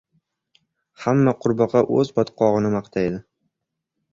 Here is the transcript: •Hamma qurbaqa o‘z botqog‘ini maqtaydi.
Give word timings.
•Hamma 1.03 1.33
qurbaqa 1.45 1.83
o‘z 1.99 2.15
botqog‘ini 2.21 2.73
maqtaydi. 2.79 3.21